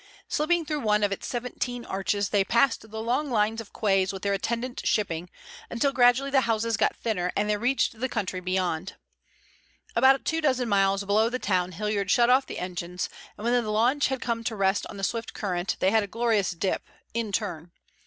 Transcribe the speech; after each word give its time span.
Slipping 0.27 0.65
through 0.65 0.79
one 0.79 1.03
of 1.03 1.11
its 1.11 1.27
seventeen 1.27 1.85
arches, 1.85 2.29
they 2.29 2.43
passed 2.43 2.89
the 2.89 3.01
long 3.03 3.29
lines 3.29 3.61
of 3.61 3.71
quays 3.71 4.11
with 4.11 4.23
their 4.23 4.33
attendant 4.33 4.81
shipping, 4.83 5.29
until 5.69 5.91
gradually 5.91 6.31
the 6.31 6.41
houses 6.41 6.75
got 6.75 6.95
thinner 6.95 7.31
and 7.37 7.47
they 7.47 7.55
reached 7.55 7.99
the 7.99 8.09
country 8.09 8.39
beyond. 8.39 8.95
About 9.95 10.15
a 10.19 10.41
dozen 10.41 10.67
miles 10.67 11.03
below 11.03 11.29
the 11.29 11.37
town 11.37 11.73
Hilliard 11.73 12.09
shut 12.09 12.31
off 12.31 12.47
the 12.47 12.57
engines, 12.57 13.09
and 13.37 13.43
when 13.45 13.53
the 13.53 13.69
launch 13.69 14.07
had 14.07 14.21
come 14.21 14.43
to 14.45 14.55
rest 14.55 14.87
on 14.87 14.97
the 14.97 15.03
swift 15.03 15.35
current 15.35 15.77
they 15.79 15.91
had 15.91 16.01
a 16.01 16.07
glorious 16.07 16.49
dip—in 16.49 17.31
turn. 17.31 17.71